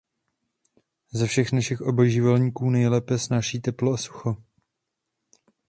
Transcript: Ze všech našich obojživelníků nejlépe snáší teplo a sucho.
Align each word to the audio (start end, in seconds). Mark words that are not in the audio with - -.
Ze 1.11 1.27
všech 1.27 1.51
našich 1.51 1.81
obojživelníků 1.81 2.69
nejlépe 2.69 3.17
snáší 3.19 3.59
teplo 3.61 3.93
a 3.93 3.97
sucho. 3.97 4.37